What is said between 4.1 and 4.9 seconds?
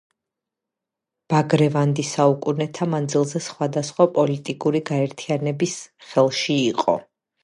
პოლიტიკური